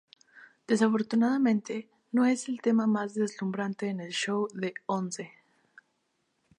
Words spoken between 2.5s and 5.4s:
tema más deslumbrante en el show de Once.